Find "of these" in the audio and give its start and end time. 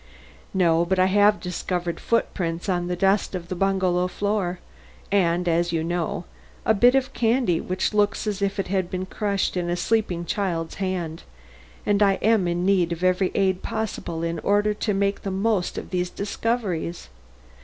15.77-16.09